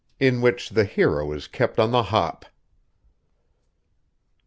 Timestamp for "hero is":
0.85-1.45